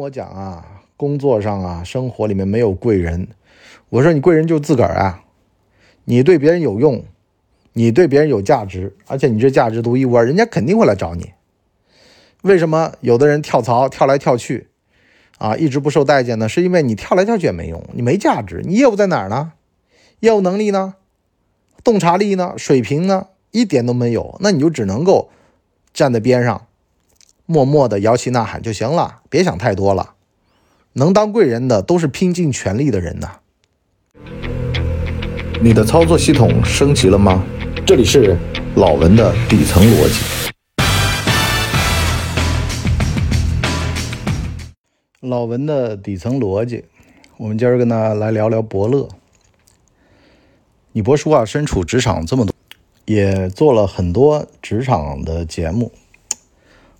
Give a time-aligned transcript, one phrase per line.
[0.00, 3.28] 我讲啊，工作上啊，生活里面没有贵人。
[3.90, 5.24] 我说你贵人就自个儿啊，
[6.04, 7.04] 你对别人有用，
[7.74, 11.32] 你对别人有价值，而且你这价值独一无二，人家肯定会来找你。
[12.42, 14.68] 为什么有的人跳槽跳来跳去
[15.36, 16.48] 啊，一直不受待见呢？
[16.48, 19.52] 是因为你跳来跳去也没用，你没价值，你业务在哪儿呢？
[20.20, 20.94] 业务能力呢？
[21.84, 22.54] 洞察力呢？
[22.56, 23.26] 水平呢？
[23.50, 25.28] 一点都没有，那你就只能够
[25.92, 26.68] 站在边上，
[27.50, 30.14] 默默的摇旗呐喊就行了，别想太多了。
[30.92, 33.40] 能当贵人的都是拼尽全力的人呐。
[35.60, 37.42] 你的操作系统升级了吗？
[37.84, 38.36] 这里是
[38.76, 40.52] 老文的底层逻辑。
[45.18, 46.84] 老文的底层逻辑，
[47.36, 49.08] 我们今儿跟他来聊聊伯乐。
[50.92, 52.54] 你博叔啊，身处职场这么多。
[53.06, 55.90] 也做了很多职场的节目，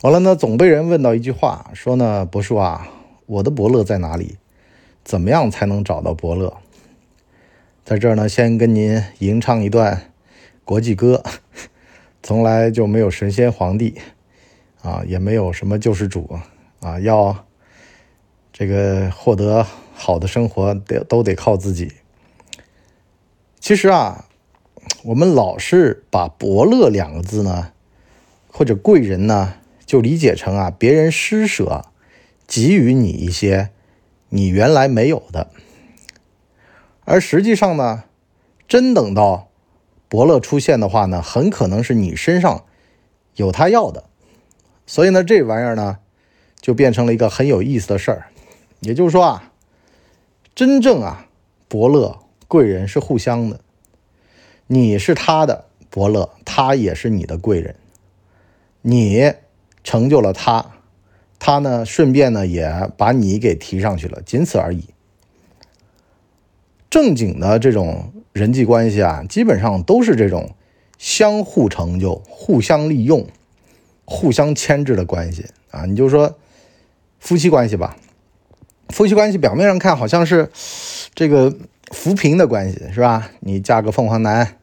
[0.02, 2.88] 完了呢，总被人问到一句话，说呢，博叔啊，
[3.26, 4.38] 我的伯乐在哪里？
[5.04, 6.56] 怎么样才能找到伯乐？
[7.84, 10.10] 在这儿呢，先跟您吟唱一段
[10.64, 11.22] 国际歌，
[12.22, 13.98] 从来就没有神仙皇帝
[14.82, 16.38] 啊，也没有什么救世主
[16.80, 17.44] 啊，要
[18.52, 21.92] 这个获得好的生活，得都得靠自己。
[23.58, 24.26] 其实啊。
[25.02, 27.72] 我们老是把“伯乐”两个字呢，
[28.48, 29.54] 或者贵人呢，
[29.90, 31.86] 就理解成啊，别人施舍，
[32.46, 33.70] 给予你一些
[34.28, 35.50] 你原来没有的。
[37.04, 38.04] 而实际上呢，
[38.68, 39.48] 真等到
[40.08, 42.66] 伯乐出现的话呢，很可能是你身上
[43.34, 44.04] 有他要的。
[44.86, 45.98] 所以呢，这玩意儿呢，
[46.60, 48.28] 就变成了一个很有意思的事儿。
[48.78, 49.52] 也就是说啊，
[50.54, 51.26] 真正啊，
[51.66, 53.58] 伯乐贵人是互相的。
[54.68, 57.74] 你是他的伯乐，他也是你的贵人。
[58.82, 59.34] 你
[59.82, 60.66] 成就了他，
[61.38, 64.84] 他呢顺便呢也把你给提上去了，仅此而已。
[66.88, 70.54] 正经的这种人际关系啊，基本上都是这种
[70.98, 73.26] 相互成就、互相利用、
[74.04, 75.84] 互相牵制的关系啊。
[75.86, 76.38] 你就说
[77.18, 77.96] 夫妻关系吧，
[78.88, 80.50] 夫妻关系表面上看好像是
[81.14, 81.54] 这个
[81.92, 83.30] 扶贫的关系，是吧？
[83.40, 84.56] 你嫁个凤凰男。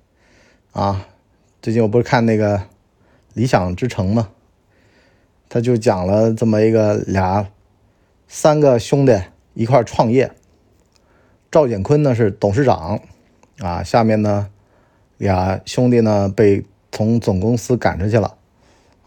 [0.73, 1.07] 啊，
[1.61, 2.57] 最近我不是看那个
[3.33, 4.29] 《理想之城》吗？
[5.49, 7.47] 他就讲了这么一个俩
[8.27, 9.19] 三个兄弟
[9.53, 10.31] 一块创业，
[11.49, 12.99] 赵建坤呢是董事长，
[13.59, 14.49] 啊，下面呢
[15.17, 18.35] 俩兄弟呢被从总公司赶出去了，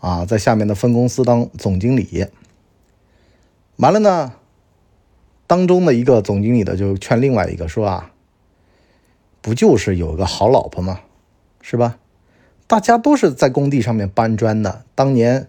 [0.01, 2.27] 啊，在下面的分公司当总经理。
[3.77, 4.33] 完了呢，
[5.47, 8.13] 当中的一个总经理的就劝另外一个说啊，
[9.41, 11.01] 不就是有个好老婆吗？
[11.63, 11.99] 是吧？
[12.67, 15.49] 大家都是在工地上面搬砖的，当年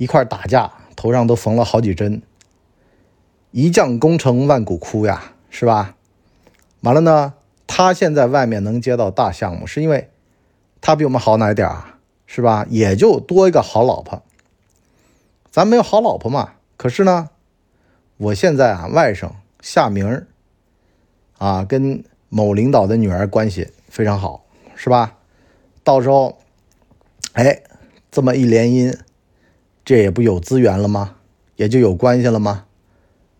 [0.00, 2.22] 一块打架，头上都缝了好几针。
[3.50, 5.94] 一将功成万骨枯呀，是吧？
[6.80, 7.34] 完了呢，
[7.66, 10.08] 他现在外面能接到大项目，是因为
[10.80, 11.98] 他比我们好哪点啊？
[12.24, 12.64] 是吧？
[12.70, 14.22] 也就多一个好老婆。
[15.50, 16.54] 咱没有好老婆嘛？
[16.78, 17.28] 可是呢，
[18.16, 20.24] 我现在啊，外甥夏明
[21.36, 25.18] 啊，跟某领导的女儿关系非常好，是吧？
[25.84, 26.38] 到时候，
[27.34, 27.60] 哎，
[28.10, 28.96] 这么一联姻，
[29.90, 31.16] 这也不有资源了吗？
[31.56, 32.66] 也就有关系了吗？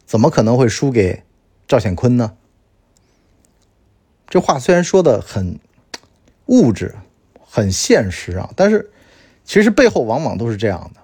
[0.04, 1.22] 怎么可能会输给
[1.68, 2.32] 赵显坤呢？
[4.28, 5.60] 这话虽然说的很
[6.46, 6.96] 物质、
[7.38, 8.90] 很现实啊，但是
[9.44, 11.00] 其实背后往往都是这样的。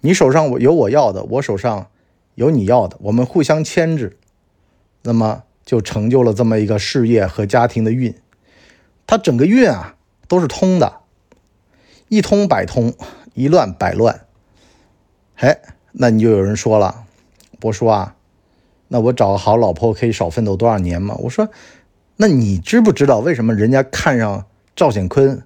[0.00, 1.88] 你手上有我要的，我手上
[2.34, 4.18] 有你要的，我们互相牵制，
[5.02, 8.12] 那么就成就了这么一个事业和家庭的运。
[9.06, 9.94] 它整个运啊。
[10.26, 11.02] 都是通的，
[12.08, 12.94] 一通百通，
[13.34, 14.26] 一乱百乱。
[15.36, 15.60] 哎，
[15.92, 17.04] 那你就有人说了，
[17.60, 18.16] 博叔啊，
[18.88, 21.14] 那我找个好老婆可以少奋斗多少年吗？
[21.18, 21.50] 我说，
[22.16, 25.44] 那你知不知道为什么人家看上赵显坤，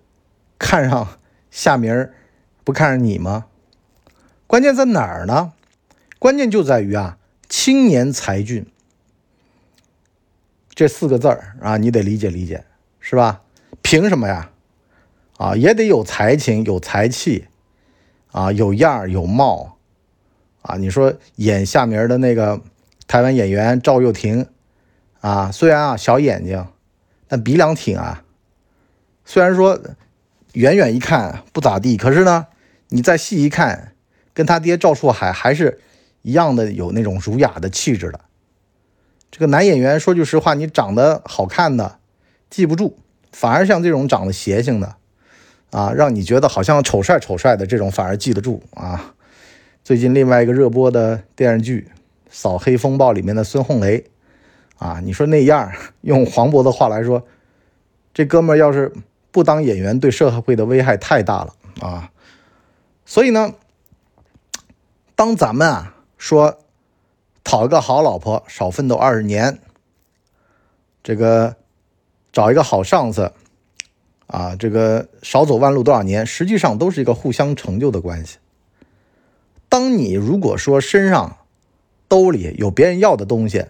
[0.58, 1.18] 看上
[1.50, 2.14] 夏明儿，
[2.62, 3.46] 不看上你吗？
[4.46, 5.52] 关键在哪儿呢？
[6.18, 7.18] 关键就在于啊，
[7.48, 8.66] 青年才俊
[10.74, 12.64] 这四个字儿啊，你得理解理解，
[13.00, 13.42] 是吧？
[13.82, 14.50] 凭什么呀？
[15.38, 17.47] 啊，也得有才情，有才气，
[18.30, 19.78] 啊，有样儿，有貌，
[20.62, 22.60] 啊，你说演夏明的那个
[23.06, 24.46] 台湾演员赵又廷，
[25.20, 26.66] 啊，虽然啊小眼睛，
[27.26, 28.22] 但鼻梁挺啊。
[29.24, 29.78] 虽然说
[30.52, 32.46] 远远一看不咋地，可是呢，
[32.88, 33.92] 你再细一看，
[34.32, 35.80] 跟他爹赵树海还是
[36.22, 38.20] 一样的有那种儒雅的气质的。
[39.30, 41.98] 这个男演员说句实话，你长得好看的
[42.48, 42.96] 记不住，
[43.32, 44.96] 反而像这种长得邪性的。
[45.70, 49.14] 啊，让你觉得好像丑帅丑帅的这种反而记得住啊！
[49.84, 51.90] 最近另外一个热播的电视剧
[52.30, 54.04] 扫黑风暴里面的孙红雷
[54.78, 55.72] 啊，你说那样，
[56.02, 57.26] 用黄渤的话来说，
[58.14, 58.92] 这哥们儿要是
[59.30, 62.10] 不当演员，对社会的危害太大了啊。
[63.04, 63.54] 所以呢，
[65.14, 66.58] 当咱们啊说
[67.44, 69.58] 讨一个好老婆，少奋斗二十年，
[71.02, 71.56] 这个
[72.30, 73.32] 找一个好上司
[74.28, 78.38] 啊，这个少走弯路多少年，实际上都是一个互相成就的关系。
[79.68, 81.38] 当你如果说身上
[82.08, 83.64] 兜里有别人要的东西，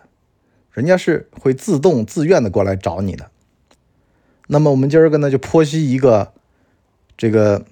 [0.73, 3.31] 人家是会自动自愿的过来找你的。
[4.49, 6.33] 那么我们今儿个呢就剖析一个
[7.17, 7.65] 这个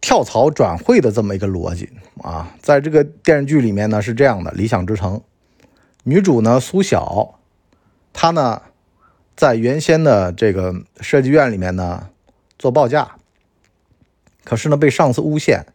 [0.00, 1.90] 跳槽转会的这么一个逻辑
[2.22, 5.18] 啊，在这个电视剧里面呢是这样的：《理想之城》
[6.04, 7.38] 女主呢苏晓，
[8.12, 8.62] 她呢
[9.36, 12.08] 在原先的这个设计院里面呢
[12.58, 13.16] 做报价，
[14.44, 15.66] 可是呢被上司诬陷。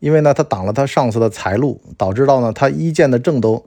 [0.00, 3.66] 因为呢，他挡了他上司的财路，导致到呢，他一建的证都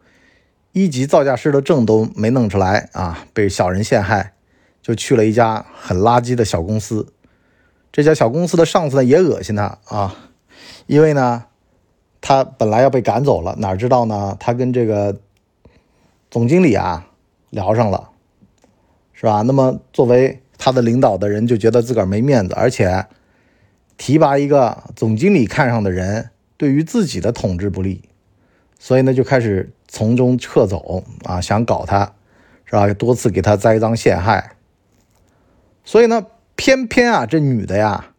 [0.71, 4.31] 一级造价师的证都没弄出来啊，被小人陷害，
[4.81, 7.11] 就去了一家很垃圾的小公司。
[7.91, 10.15] 这家小公司的上司呢也恶心他啊，
[10.85, 11.47] 因为呢，
[12.21, 15.17] 他本来要被赶走了，哪知道呢，他跟这个
[16.29, 17.09] 总经理啊
[17.49, 18.10] 聊上了，
[19.21, 19.43] 是吧？
[19.43, 23.05] 那么作为他的领导的人就觉得自个儿没面子，而且。
[23.97, 28.01] 提拔一个总经理看上的人，对于自己的统治不利，
[28.79, 32.11] 所以呢就开始从中撤走啊，想搞他，
[32.65, 32.91] 是吧？
[32.95, 34.53] 多次给他栽赃陷害。
[35.85, 36.25] 所以呢，
[36.55, 38.13] 偏偏啊，这女的呀，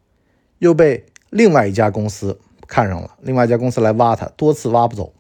[0.59, 2.39] 又被另外一家公司
[2.69, 5.13] 看上了，另外一家公司来挖她，多次挖不走。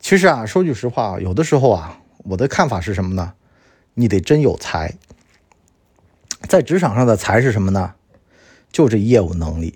[0.00, 3.34] 其实啊，说句实话，有的时候啊，我的看法是什么呢？
[3.94, 4.94] 你得真有才，
[6.48, 7.94] 在职场上的才是什么呢？
[8.70, 9.74] 就这业务能力，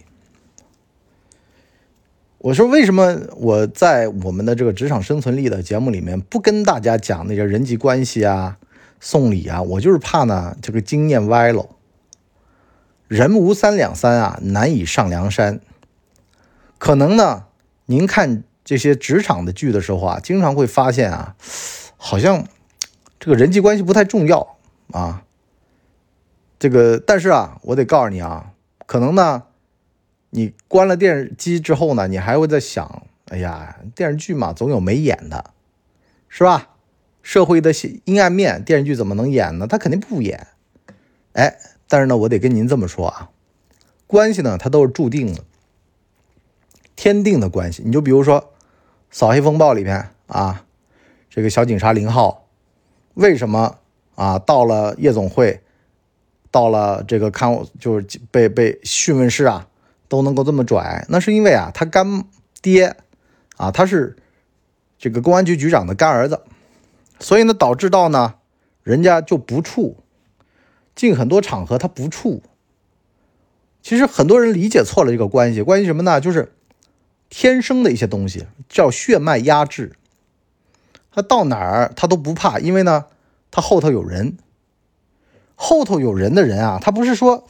[2.39, 8.57] 我说为什么我在我们的这个职场生存力的节目里面不跟大家讲那些人际关系啊、
[8.99, 9.61] 送礼啊？
[9.61, 11.69] 我就是怕呢这个经验歪了。
[13.07, 15.61] 人无三两三啊，难以上梁山。
[16.79, 17.45] 可能呢，
[17.85, 21.37] 您看这些职场的剧的时候啊，经常会发现啊，
[21.99, 22.47] 好像
[23.27, 24.57] 这个人际关系不太重要
[24.93, 25.25] 啊。
[26.61, 28.53] 这个，但是啊，我得告诉你啊。
[28.87, 29.43] 可能呢，
[30.31, 35.51] 你关了电视机之后呢，你还会在想，哎呀，电视剧嘛，总有没演的，
[36.29, 36.69] 是吧？
[37.21, 37.73] 社会的
[38.05, 39.67] 阴暗面，电视剧怎么能演呢？
[39.67, 40.47] 他肯定不演。
[41.33, 41.57] 哎，
[41.89, 43.31] 但是呢，我得跟您这么说啊，
[44.07, 45.43] 关系呢，它都是注定的，
[46.95, 47.83] 天定的关系。
[47.85, 48.41] 你就比如说
[49.11, 50.65] 《扫黑风暴》里边啊，
[51.29, 52.46] 这个小警察林浩，
[53.17, 53.77] 为什么
[54.15, 55.61] 啊到了夜总会？
[56.53, 59.69] 到了这个看就是被被讯问室啊，
[60.09, 62.25] 都能够这么拽，那是因为啊，他干
[62.63, 62.97] 爹
[63.59, 64.17] 啊，他是
[64.97, 66.41] 这个公安局局长的干儿子，
[67.21, 68.37] 所以呢，导致到呢，
[68.83, 69.99] 人家就不处
[70.95, 72.43] 进很多场合，他不处。
[73.83, 76.23] 其实很多人理解错了这个关系，关系什么呢？
[76.23, 76.53] 就是
[77.29, 79.93] 天生的一些东西，叫血脉压制。
[81.17, 83.07] 他到哪儿他都不怕，因为呢，
[83.51, 84.37] 他后头有人。
[85.55, 87.47] 后头有人的人啊，他不是说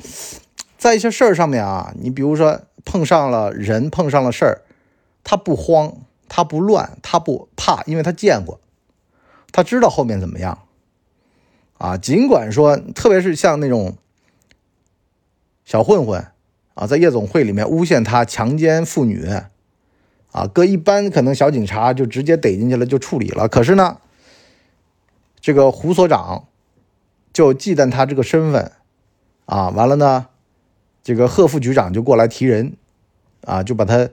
[0.79, 4.63] 在一些事儿上面啊，你比如说碰上了人，碰上了事儿，
[5.25, 5.93] 他不慌，
[6.29, 8.61] 他不乱，他不怕，因为他见过，
[9.51, 10.61] 他知道后面怎么样
[11.79, 11.97] 啊。
[11.97, 13.97] 尽管说，特别是像那种
[15.65, 16.25] 小混混
[16.75, 19.29] 啊，在夜总会里面诬陷他强奸妇女
[20.37, 23.49] 啊，搁一般可能小警察就直接逮进去了就处理了。
[23.49, 23.99] 可是呢，
[25.41, 26.45] 这个胡所长。
[27.33, 28.73] 就忌惮他这个身份，
[29.45, 30.29] 啊，完了呢，
[31.03, 32.79] 这个贺副局长就过来提人，
[33.45, 34.09] 啊，就把他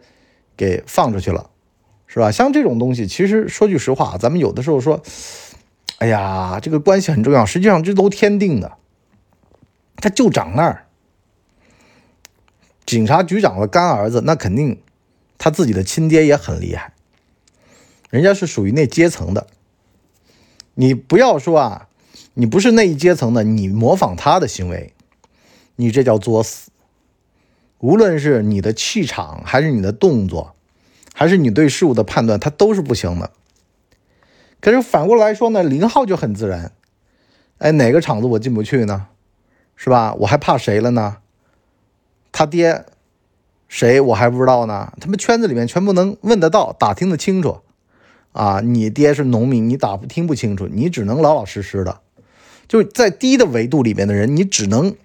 [0.58, 1.50] 给放出去了，
[2.06, 2.30] 是吧？
[2.30, 5.02] 像这种东西，其实说句实话，咱们有的时候说，
[6.00, 8.74] 哎呀，这个关系很重要，实际上这都天定的，
[9.96, 10.86] 他就长那儿。
[12.86, 14.82] 警察局长的干儿子，那肯定
[15.44, 16.94] 他自己的亲爹也很厉害，
[18.10, 19.48] 人家是属于那阶层的，
[20.76, 21.90] 你不要说啊。
[22.36, 24.94] 你不是那一阶层的，你模仿他的行为，
[25.76, 26.72] 你这叫作死。
[27.80, 30.56] 无论是你的气场，还是你的动作，
[31.14, 33.32] 还是你对事物的判断，他都是不行的。
[34.62, 36.72] 可是反过来说呢，林浩就很自然。
[37.58, 39.08] 哎，哪个场子我进不去呢？
[39.76, 40.14] 是吧？
[40.20, 41.18] 我还怕谁了呢？
[42.32, 42.86] 他爹
[43.74, 44.94] 谁我还不知道呢？
[45.02, 47.58] 他们圈子里面全部能问得到，打听得清楚。
[48.32, 52.00] 啊，你爹是农民，你打听不清楚，你只能老老实实的。
[52.68, 54.96] 就在低的维度里面的人，你只能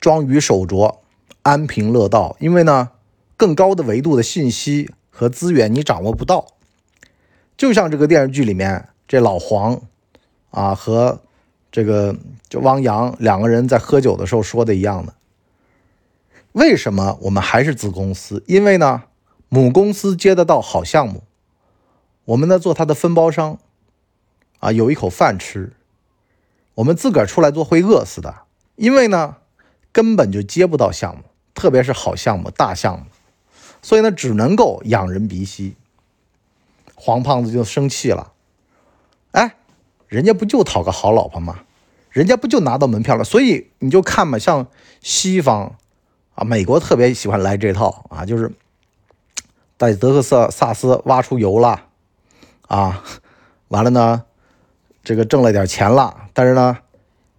[0.00, 0.96] 装于手镯，
[1.42, 2.36] 安贫乐道。
[2.40, 2.90] 因为呢，
[3.36, 6.48] 更高的维度的信息和资源你掌握不到。
[7.56, 9.80] 就像这个电视剧里面这老黄
[10.50, 11.20] 啊和
[11.70, 12.16] 这个
[12.48, 15.14] 就汪洋两个人在喝酒的时候说的一样的。
[16.52, 18.44] 为什么我们还是子公司？
[18.46, 19.04] 因为呢，
[19.48, 21.24] 母公司接得到好项目，
[22.26, 23.58] 我们呢做它的分包商，
[24.58, 25.72] 啊，有一口饭吃。
[26.74, 28.42] 我们自个儿出来做会饿死的，
[28.76, 29.36] 因为呢，
[29.92, 31.22] 根本就接不到项目，
[31.54, 33.06] 特别是好项目、大项目，
[33.80, 35.76] 所以呢，只能够仰人鼻息。
[36.94, 38.32] 黄胖子就生气了，
[39.32, 39.56] 哎，
[40.06, 41.64] 人家不就讨个好老婆吗？
[42.10, 43.24] 人家不就拿到门票了？
[43.24, 44.66] 所以你就看嘛，像
[45.00, 45.76] 西方。
[46.34, 48.50] 啊，美国特别喜欢来这套啊，就是
[49.78, 51.82] 在德克萨斯挖出油了，
[52.68, 53.04] 啊，
[53.68, 54.24] 完了呢，
[55.04, 56.78] 这个挣了点钱了，但是呢，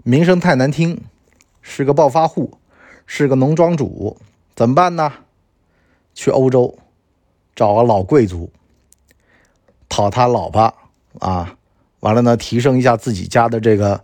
[0.04, 1.02] 名声太难听，
[1.62, 2.58] 是个暴发户，
[3.06, 4.18] 是个农庄主，
[4.56, 5.12] 怎么办呢？
[6.14, 6.78] 去欧洲
[7.56, 8.52] 找个老贵族，
[9.90, 10.74] 讨他老婆
[11.20, 11.56] 啊，
[12.02, 14.04] 完了呢，提升一下自己家的这个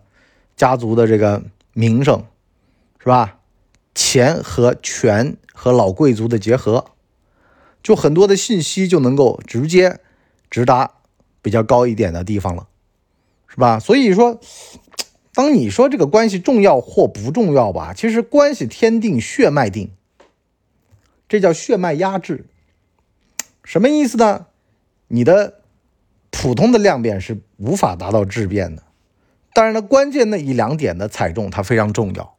[0.56, 1.44] 家族的这个
[1.74, 2.26] 名声，
[2.98, 3.36] 是吧？
[4.02, 6.86] 钱和权和老贵族的结合，
[7.84, 10.00] 就很多的信息就能够直接
[10.50, 10.92] 直达
[11.42, 12.70] 比较高一点的地方了，
[13.46, 13.78] 是吧？
[13.78, 14.40] 所以说，
[15.34, 19.92] 当你说这个关系重要或不重要吧，其实关系天定血脉定，
[21.28, 22.46] 这叫血脉压制。
[23.66, 24.46] 什么意思呢？
[25.10, 25.60] 你的
[26.30, 28.84] 普通的量变是无法达到质变的，
[29.54, 32.39] 但是呢，关键那一两点的踩中它非常重要。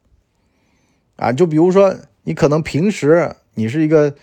[1.21, 4.15] 啊，就比如说，你可能平时你是一个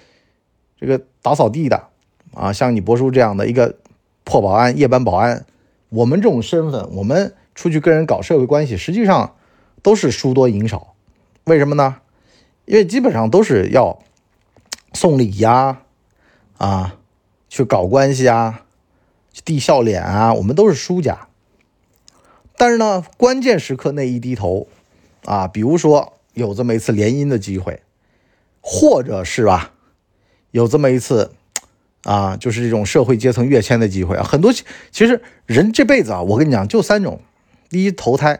[0.79, 1.89] 这个打扫地的
[2.33, 3.75] 啊，像你博叔这样的一个
[4.23, 5.45] 破保安、夜班保安，
[5.89, 9.35] 我们这种身份，我们出去跟人搞社会关系，实际上
[9.83, 10.95] 都是输多赢少。
[11.43, 11.97] 为什么呢？
[12.65, 13.99] 因为基本上都是要
[14.93, 15.83] 送礼呀，
[16.57, 16.95] 啊，
[17.47, 18.63] 去搞关系啊，
[19.31, 21.27] 去递笑脸啊，我们都是输家。
[22.57, 24.67] 但是呢，关键时刻那一低头
[25.25, 26.13] 啊，比如说。
[26.37, 27.81] 有这么一次联姻的机会，
[28.61, 29.73] 或者是吧，
[30.51, 31.31] 有这么一次
[32.03, 34.23] 啊，就是这种社会阶层跃迁的机会啊。
[34.23, 37.21] 很多其实人这辈子啊，我跟你讲，就三种：
[37.69, 38.39] 第一，投胎，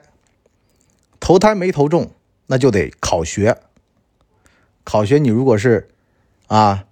[1.20, 2.12] 投胎没投中，
[2.46, 3.58] 那就得考学。
[4.84, 5.90] 考学，你如果是
[6.46, 6.86] 啊，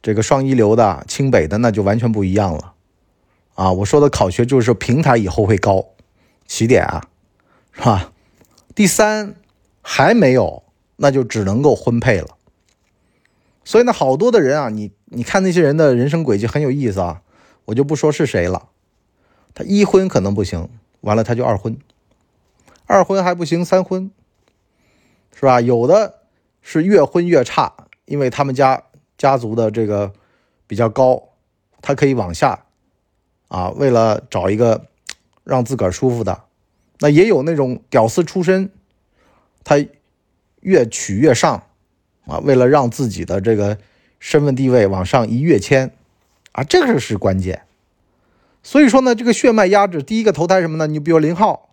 [0.00, 2.74] 这个双一流的、清北的，那就完全不一样了
[3.56, 3.72] 啊。
[3.72, 5.88] 我说的考学，就是平台以后会高，
[6.46, 7.08] 起点啊，
[7.72, 8.12] 是吧？
[8.76, 9.34] 第三。
[9.82, 10.62] 还没有，
[10.96, 12.38] 那就只能够婚配了。
[13.64, 17.22] 所以呢，好多的人啊，你你看那些人的人生轨迹很有意思啊，
[17.66, 18.68] 我就不说是谁了。
[19.54, 20.68] 他一婚可能不行，
[21.02, 21.76] 完了他就二婚，
[22.86, 24.10] 二婚还不行，三婚，
[25.34, 25.60] 是吧？
[25.60, 26.20] 有的
[26.60, 27.72] 是越婚越差，
[28.04, 28.82] 因为他们家
[29.18, 30.12] 家族的这个
[30.66, 31.22] 比较高，
[31.80, 32.64] 他可以往下
[33.48, 34.86] 啊，为了找一个
[35.44, 36.44] 让自个儿舒服的。
[37.00, 38.70] 那也有那种屌丝出身。
[39.64, 39.84] 他
[40.60, 41.64] 越取越上
[42.26, 43.78] 啊，为了让自己的这个
[44.20, 45.92] 身份地位往上一跃迁
[46.52, 47.62] 啊，这个是关键。
[48.62, 50.86] 所以说呢，这个血脉压制，第一个投胎什么呢？
[50.86, 51.70] 你比如林浩，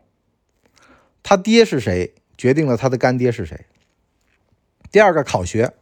[1.21, 3.65] 他爹是谁，决定了他的干爹是谁。
[4.91, 5.73] 第二个考学，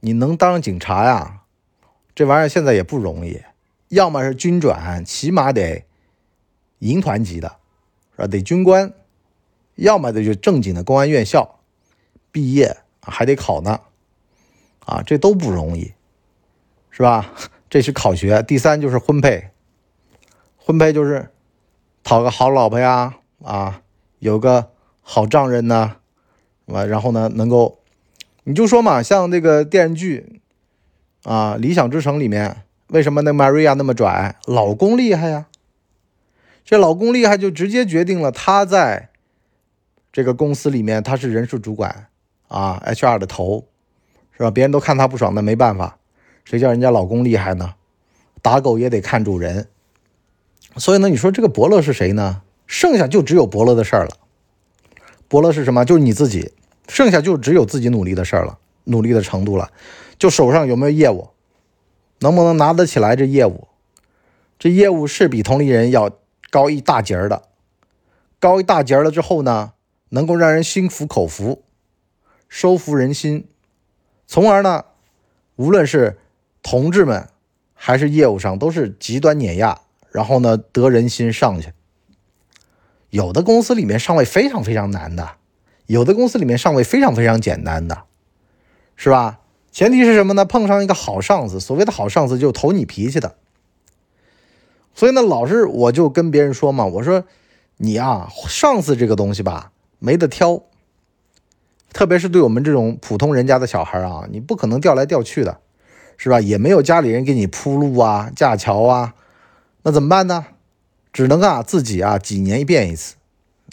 [0.00, 1.42] 你能当警察呀？
[2.14, 3.42] 这玩意儿现在也不容易，
[3.88, 5.84] 要么是军转，起码得
[6.78, 7.56] 营团级的，
[8.14, 8.26] 是吧？
[8.28, 8.92] 得军官。
[9.78, 11.60] 要么的就正经的公安院校
[12.32, 13.80] 毕业还得考呢，
[14.84, 15.92] 啊，这都不容易，
[16.90, 17.32] 是吧？
[17.70, 18.42] 这是考学。
[18.42, 19.50] 第三就是婚配，
[20.56, 21.30] 婚配就是
[22.02, 23.82] 讨个好老婆呀，啊，
[24.18, 24.70] 有个
[25.00, 25.96] 好丈人呢，
[26.66, 27.78] 完，然后呢能够，
[28.42, 30.40] 你就说嘛，像这个电视剧
[31.22, 34.34] 啊，《理想之城》里面，为什么那 Maria 那么拽？
[34.46, 35.46] 老公厉害呀，
[36.64, 39.10] 这老公厉害就直接决定了她在。
[40.12, 42.08] 这个公司里面，他是人事主管
[42.48, 43.66] 啊，HR 的头，
[44.36, 44.50] 是吧？
[44.50, 45.98] 别人都看他不爽，那没办法，
[46.44, 47.74] 谁叫人家老公厉害呢？
[48.40, 49.68] 打狗也得看主人。
[50.76, 52.42] 所以呢，你说这个伯乐是谁呢？
[52.66, 54.10] 剩下就只有伯乐的事儿了。
[55.26, 55.84] 伯乐是什么？
[55.84, 56.52] 就是你自己，
[56.88, 59.70] 剩下就只有自己努力的事儿了，努力的程度了。
[60.18, 61.28] 就手上有没有业务，
[62.20, 63.68] 能不能拿得起来这业务？
[64.58, 66.10] 这业务是比同龄人要
[66.50, 67.42] 高一大截儿的，
[68.38, 69.72] 高一大截儿了之后呢？
[70.10, 71.62] 能够让人心服口服，
[72.48, 73.46] 收服人心，
[74.26, 74.84] 从而呢，
[75.56, 76.18] 无论是
[76.62, 77.28] 同志们
[77.74, 81.72] 还是业务上，都是极端碾压，然后呢得人心上去。
[83.10, 85.36] 有的公司里面上位非常非常难的，
[85.86, 88.04] 有的公司里面上位非常非常简单的，
[88.96, 89.40] 是吧？
[89.70, 90.44] 前提是什么呢？
[90.44, 93.36] 碰上一个好上司，所谓的好上司就投你脾气的。
[94.94, 97.24] 所以呢，老是我就跟别人说嘛，我说
[97.76, 100.62] 你啊，上司这个东西吧，没得挑。
[101.92, 105.58] 特别是对我们这种普通人家的小孩啊，你不可能调来调去的，
[106.16, 106.40] 是吧？
[106.40, 109.14] 也没有家里人给你铺路啊、架桥啊，
[109.82, 110.46] 那怎么办呢？
[111.10, 113.16] 只能啊自己啊几年一变一次，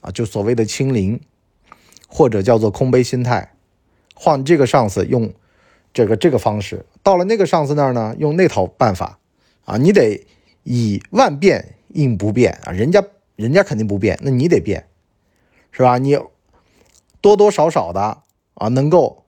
[0.01, 1.19] 啊就所谓的清零，
[2.07, 3.53] 或者叫做空杯心态，
[4.15, 5.31] 换这个上司用
[5.93, 9.19] 这个这个方式，到了那个上司那儿呢，用那套办法，
[9.65, 10.25] 啊你得
[10.63, 13.03] 以万变应不变啊，人家
[13.35, 14.87] 人家肯定不变，那你得变，
[15.75, 15.97] 是吧？
[15.97, 16.17] 你。
[17.21, 18.19] 多多少少的
[18.53, 19.23] 啊，能够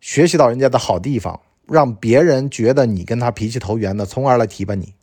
[0.00, 4.94] 学习到人家的好地方，让别人觉得你跟他脾气投缘的，从而来提拔你。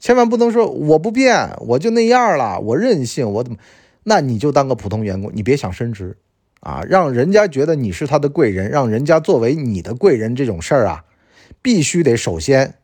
[0.00, 3.58] 千万不能说我不变，我就那样了，我任性，我怎么？
[4.02, 6.16] 那你就当个普通员工，你别想升职
[6.58, 11.04] 啊，让人家觉得你是他的贵人，让人家作为你的贵人这种事儿啊，
[11.62, 12.74] 必须得首先，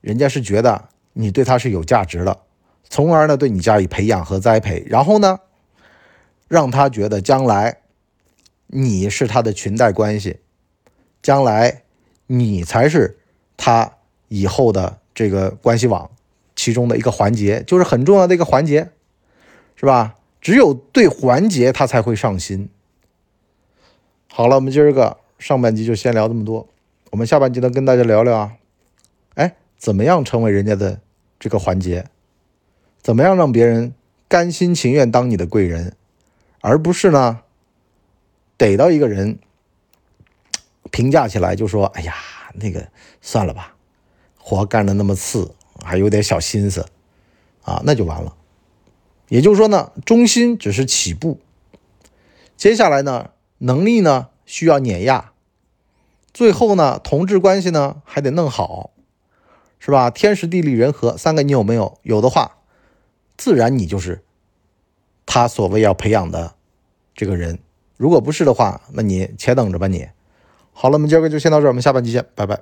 [0.00, 2.38] 人家是觉得你对他是有价值的，
[2.88, 5.40] 从而呢对你加以培养和栽培，然后呢。
[6.50, 7.78] 让他觉得将来
[8.66, 10.40] 你是他的裙带关系，
[11.22, 11.82] 将来
[12.26, 13.16] 你才是
[13.56, 13.92] 他
[14.26, 16.10] 以后的这个关系网
[16.56, 18.90] 其中的一个环节，就是很重要的一个环节，
[19.76, 20.16] 是吧？
[20.40, 22.68] 只有对环节他才会上心。
[24.26, 26.66] 好了，我们今儿个上半集就先聊这么多，
[27.10, 28.52] 我们下半集呢跟大家聊聊啊，
[29.34, 31.00] 哎，怎么样成为人家的
[31.38, 32.06] 这个环节？
[33.00, 33.94] 怎么样让别人
[34.26, 35.94] 甘心情愿当你的贵人？
[36.60, 37.40] 而不是呢，
[38.56, 39.38] 逮到一个人
[40.90, 42.14] 评价起来就说：“哎呀，
[42.54, 42.88] 那个
[43.22, 43.74] 算了吧，
[44.38, 46.86] 活干的那么次，还有点小心思
[47.62, 48.36] 啊，那就完了。”
[49.28, 51.40] 也就是说呢，中心只是起步，
[52.56, 55.32] 接下来呢，能力呢需要碾压，
[56.34, 58.90] 最后呢，同志关系呢还得弄好，
[59.78, 60.10] 是吧？
[60.10, 61.98] 天时地利人和三个你有没有？
[62.02, 62.58] 有的话，
[63.38, 64.22] 自然你就是。
[65.26, 66.56] 他所谓要培养的
[67.14, 67.58] 这个人，
[67.96, 69.86] 如果不是的话，那你且等着吧。
[69.86, 70.06] 你
[70.72, 72.54] 好了，我们今儿个就先到这儿，我们下半期见，拜拜。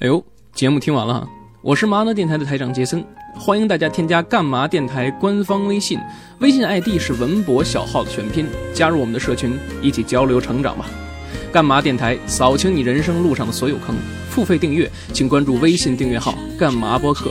[0.00, 1.28] 哎呦，节目听完了，
[1.62, 5.98] 我是麻辣电台的台长杰森，欢迎大家添加干嘛电台官方微信，
[6.40, 10.86] 微信 ID 是文博小号的全拼，加入我们的社群，一起交流成长吧。
[11.52, 13.94] 干嘛电台扫清你人生路上的所有坑，
[14.28, 17.30] 付费订阅请关注微信订阅号干嘛播客。